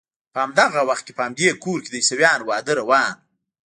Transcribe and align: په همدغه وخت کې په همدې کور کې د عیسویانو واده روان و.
په 0.33 0.37
همدغه 0.43 0.79
وخت 0.89 1.03
کې 1.05 1.13
په 1.17 1.23
همدې 1.25 1.47
کور 1.63 1.77
کې 1.83 1.89
د 1.91 1.95
عیسویانو 2.01 2.47
واده 2.49 2.73
روان 2.81 3.09
و. 3.15 3.19